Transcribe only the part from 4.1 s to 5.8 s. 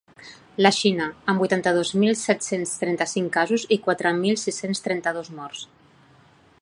mil sis-cents trenta-dos morts.